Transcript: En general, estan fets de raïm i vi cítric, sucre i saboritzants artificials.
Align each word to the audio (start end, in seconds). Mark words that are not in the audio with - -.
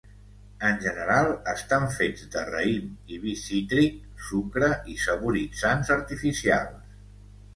En 0.67 0.77
general, 0.83 1.27
estan 1.51 1.83
fets 1.97 2.23
de 2.35 2.45
raïm 2.47 2.87
i 3.17 3.21
vi 3.25 3.35
cítric, 3.43 3.99
sucre 4.29 4.69
i 4.93 4.97
saboritzants 5.05 5.93
artificials. 5.97 6.99